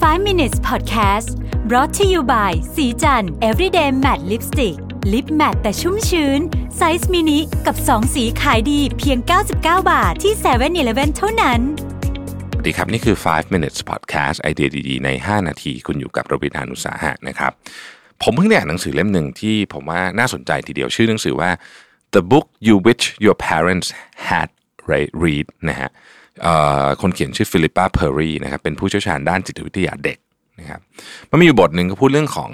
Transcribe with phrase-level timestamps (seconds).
[0.00, 1.28] 5 minutes podcast
[1.68, 4.76] brought to you by ศรีจันทร์ everyday matte lipstick
[5.12, 6.40] lip matte แต่ชุ่มชื้น
[6.76, 9.18] ไซส์มินิกับ 2 สีขายดีเพียง
[9.54, 9.54] 99
[9.90, 11.60] บาทที่7-Eleven เท่านั้น
[12.52, 17.52] สวัสดีครับ นี่คือ 5 minutes podcast ไอเดียดีๆ ใน 5 นาที คุณอยู่กับรวิศ หาญอุตสาหะนะครับ
[18.22, 21.50] ผมเพิ่งได้อ่านหนังสือเล่มหนึ่งที่ผมว่าน่าสนใจทีเดียวชื่อหนังสือว่า
[22.14, 23.88] The Book You Wish Your Parents
[24.28, 24.48] Had
[25.22, 25.90] Read นะฮะ
[27.02, 30.18] คนเขียนชื่อ Philippa Perry นะครับเป็นผู้เชี่ยวชาญด้านจิตวิทยาเด็ก
[30.60, 30.80] นะครับ
[31.30, 32.50] มันมีอยู่บทหนึ่งก็พูดเรื่องของ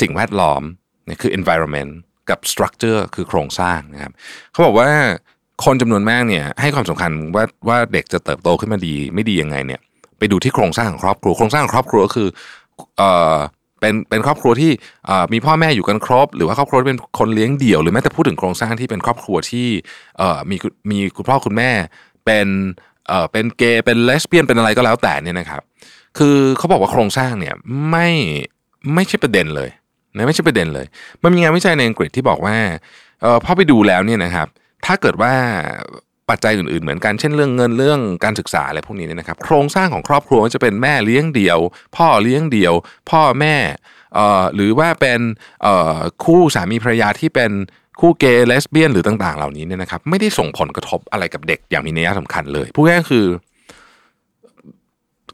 [0.00, 0.62] สิ่งแวดล้อม
[1.06, 1.92] นี่คือ environment
[2.30, 4.12] กับ structure คือโครงสร้างนะครับ
[4.52, 4.88] เขาบอกว่า
[5.64, 9.80] คนจำนวนมากเนี่ยให้ความสำคัญว่าว่าเด็กจะเติบโตขึ้นมาดีไม่ดียังไงเนี่ย
[10.18, 12.28] ไปดูที่โครงสร้างของครอบครัวโครงสร้างของครอบครัวก็คือ
[12.98, 13.36] เอ่อ
[13.80, 14.70] เป็นเป็นครอบครัวที่
[15.32, 19.66] มีพ่อแม่อยู่กันครบ หรือว่าครอบครัวเป็นคนเลี้ยงเดี่ยวหรือแม้แต่พูดถึงโครงสร้างที่เป็นครอบครัวที่
[20.18, 20.56] เอ่อมี
[20.90, 21.70] มีคุณพ่อคุณแม่
[22.24, 22.48] เป็น
[23.08, 25.62] เอ่อเป็นเกย์เป็นเลสเบี้ยนเป็นอะไรก็แล้วแต่เนี่ยนะครับ
[26.18, 27.54] คือเขาบอกว่าโครงสร้างเนี่ย
[27.90, 28.08] ไม่
[28.94, 29.70] ไม่ใช่ประเด็นเลย
[30.16, 30.86] นะไม่ใช่ประเด็นเลย
[31.22, 32.56] มันมีงานวิจัยในอังกฤษที่บอกว่า
[33.22, 34.46] เออพอไปดูแล้วเนี่ยนะครับ
[34.86, 35.32] ถ้าเกิดว่า
[36.30, 41.58] ปัจจัยอื่นๆเหมือนกันเช่นเรื่องเงินเรื่องการศึกษาอะไรพวกนี้เนี่ยนะครับ โครงสร้างของครอบครัวจะเป็นแม่เลี้ยงเดี่ยว
[41.96, 42.74] พ่อเลี้ยงเดี่ยว
[43.10, 43.56] พ่อแม่
[44.14, 45.20] เอ่อหรือว่าเป็น
[45.62, 47.50] เอ่อคู่สามีภรรยาที่เป็น
[48.00, 53.26] คู่เกย์เลสเบี้ยนหรือต่าง ๆ เหล่านี้เนี่ยนะครับไม่ได้ส่งผลกระทบอะไรกับเด็กอย่างมีนัยสำคัญเลยพูดง่ายคือ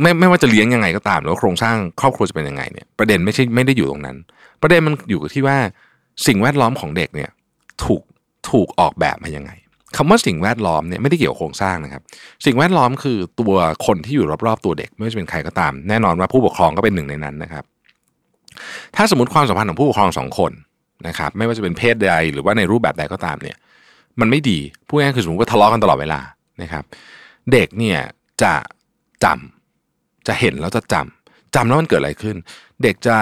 [0.00, 4.16] ไม่ไม่ว่าจะเลี้ยงยังไงก็ตามหรือว่าโครงสร้างครอบครัวจะเป็นยังไงเนี่ยประเด็นไม่ใช่ไม่ได้อยู่ตรงนั้น
[4.62, 5.56] ประเด็นมันอยู่ที่ว่า
[6.26, 7.30] สิ่งแวดล้อมของเด็กเนี่ย
[7.84, 8.02] ถูก
[8.50, 9.50] ถูกออกแบบมายังไง
[9.96, 12.02] คำว่าสิ่งแวดล้อมเนี่ยไม่ได้เกี่ยวโครงสร้างนะครับ
[12.46, 13.54] สิ่งแวดล้อมคือตัว
[13.86, 17.64] คนที่อยู่รอบๆตัวเด็ก ไม่ว่าจะเป็นใครก็ตาม แน่นอนว่าผู้ปกครองก็เป็นหนึ่งในนั้นนะครับ
[18.96, 20.52] ถ้าสมมติความสัมพันธ์ของผู้ปกครองสองคน
[21.06, 23.56] นะครับไม่ว่าจะเป็นเพศใดหรือว่าในรูปแบบใดก็ตามเนี่ย
[24.20, 26.20] มันไม่ดีพูดง่ายๆคือสมมติว่าทะเลาะกันตลอดเวลา
[26.62, 26.84] นะครับ
[27.52, 27.98] เด็กเนี่ย
[28.42, 28.54] จะ
[29.24, 32.36] จำจะเห็นแล้วจะจำจำแล้วมันเกิดอะไรขึ้น
[32.82, 33.16] เด็กจะ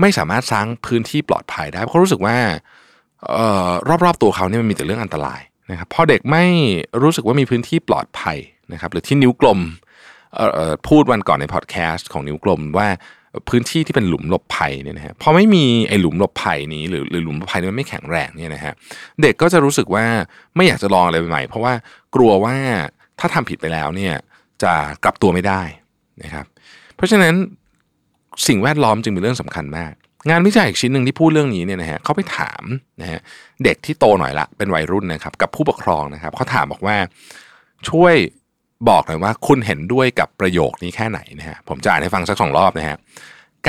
[0.00, 2.36] ไม่สามารถสร้างพื้นที่ปลอดภัยได้เพราะรู้สึกว่า
[3.34, 3.70] เอ่อ
[4.04, 5.40] รอบๆตัวเขาเนี่ยมันมีแต่เรื่องอันตราย
[5.70, 6.44] นะครับพอเด็กไม่
[7.02, 8.38] รู้สึกว่ามีพื้นที่ปลอดภัย
[8.72, 9.60] นะครับหรือที่นิ้วกลม
[10.34, 12.88] เอ่อพูดวันก่อนในพอดแคสต์ของนิ้วกลมว่า
[13.48, 18.72] พื้นที่ที่เป็นหลุมหลบภัยเนี่ยนะฮะพอไม่มีไอ้หลุมหลบภัยนี้หรือหรือหลุมหลบภัยนี้มันไม่แข็งแรงเนี่ยนะฮะ
[19.22, 20.04] เด็กก็จะรู้สึกว่า
[20.56, 21.74] ไม่อยากจะลองอะไรใหม่เพราะว่า
[22.14, 22.56] กลัวว่า
[23.20, 24.14] ถ้าทำผิดไปแล้วเนี่ย
[24.62, 24.72] จะ
[25.04, 25.62] กลับตัวไม่ได้
[26.22, 26.46] นะครับ
[26.96, 27.34] เพราะฉะนั้น
[28.48, 29.92] สิ่งแวดล้อมจึงเป็นเรื่องสำคัญมาก
[30.30, 32.62] งานวิจัยอีกชิ้นหนึ่งที่พูดเรื่องนี้เนี่ยนะฮะเขาไปถาม
[33.00, 33.20] นะฮะ
[33.64, 36.96] เด็กที่โตหน่อยละเป็นวัยรุ่นนะครับกับผู้ปกครองนะครับเขาถามบอกว่า
[37.88, 38.14] ช่วย
[38.88, 42.96] บอกหน่อยว่าคุณเห็นด้วยกับประโยคนี้แค่ไหนนะฮะผมจะอ่านให้ฟังสักสองรอบนะฮะ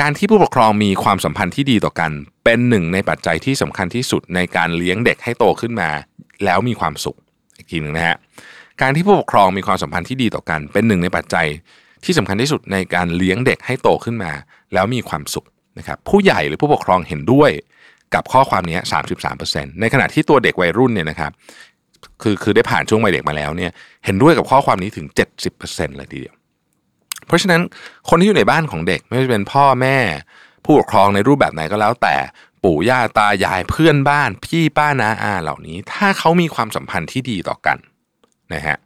[0.00, 2.10] การที่ผู้ปกครองมีความสัมพันธ์ที่ดีต่อกัน
[2.44, 5.90] เป็นหนึ่งในปัจจัยที่สำคัญที่สุดในการเลี้ยงเด็กให้โตขึ้นมา
[6.44, 7.16] แล้วมีความสุข
[7.56, 8.16] อีกทีหนึ่งนะฮะ
[8.80, 11.46] การที่ผู้ปกครองมีความสัมพันธ์ที่ดีต่อกัน เป็นหนึ่งในปัจจัย
[12.04, 14.32] ที่สำคัญที่สุดในการเลี้ยงเด็กให้โตขึ้นมา
[14.74, 15.46] แล้วมีความสุข
[15.78, 17.50] นะครับผู้ใหญ่หรือผู้ปกครองเห็นด้วย
[18.14, 18.78] กับข้อความนี้
[19.30, 21.32] 33%ในขณะที่ตัวเด็กวัยรุ่นเนี่ยนะครับ
[22.22, 23.72] คือคือได้ผ่านช่วงวัยเด็กมาแล้วเนี่ย
[24.04, 25.06] เห็นด้วยกับข้อความนี้ถึง
[25.52, 26.34] 70%เลยทีเดียว
[27.26, 27.60] เพราะฉะนั้น
[28.08, 29.98] คนที่อยู่ในบ้านของเด็กไม่ว่าจะเป็นพ่อแม่
[30.64, 32.16] ผู้ปกครองในรูปแบบไหนก็แล้ว แต่
[32.64, 37.78] ปู่ย่าตายายเพื่อนบ้าน พี่ป้านาอาเหล่านี้ ถ้าเขามีความสัมพันธ์ที่ดีต่อกัน
[38.54, 38.76] นะฮะ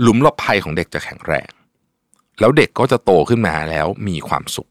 [0.00, 1.50] หลุมหลบภัยของเด็กจะแข็งแรง
[2.40, 4.68] แล้วเด็กก็จะโตขึ้นมาแล้วมีความสุข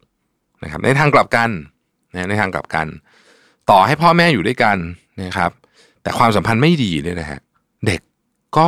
[0.63, 1.49] นะครับในทางกลับกัน
[2.13, 2.88] นะในทางกลับกัน
[3.71, 4.77] ต่อให้พ่อแม่อยู่ด้วยกัน
[5.21, 5.51] นะครับ
[6.07, 7.40] แต่ความสัมพันธ์ไม่ดีเนี่ยนะฮะ
[7.88, 8.01] เด็ก
[8.57, 8.68] ก็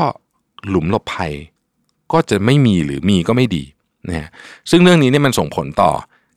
[0.70, 1.34] หลุมหลบภัย
[2.14, 3.64] ก็จะไม่มีหรือมีก็ไม่ดี
[4.08, 4.30] นะฮะ
[4.72, 5.92] ซึ่งเรื่องนี้เนี่ยมันส่งผลต่อ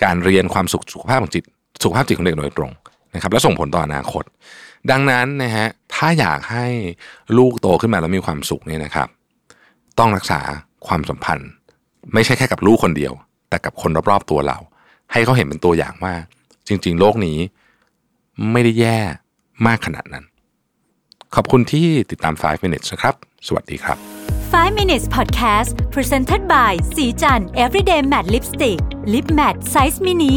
[0.05, 1.45] การเรียนความสุขสุขภาพของจิต
[1.83, 2.73] สุขภาพจิตของเด็กโดยตรง
[3.15, 4.25] นะครับและส่งผลต่ออนาคต
[4.91, 6.67] ดังนั้นนะฮะถ้าอยากให้
[7.39, 9.09] ลูกโตขึ้นมาแล้วมีความสุขเนี่ยนะครับ
[9.99, 10.41] ต้องรักษา
[10.87, 11.49] ความสัมพันธ์
[12.15, 13.13] ไม่ใช่แค่กับลูกคนเดียว
[13.49, 14.59] แต่กับคนรอบๆตัวเรา
[15.13, 16.15] ให้เขาเห็นเป็นตัวอย่างว่า
[16.69, 17.39] จริง ๆ โลกนี้
[18.53, 18.99] ไม่ได้แย่
[19.67, 20.25] มากขนาดนั้น
[21.37, 23.15] ขอบคุณที่ติดตาม 5 minutes นะครับ
[23.47, 23.97] สวัสดีครับ
[24.53, 28.79] 5 minutes podcast presented by สีจัน everyday matte lipstick
[29.13, 30.35] lip matte size mini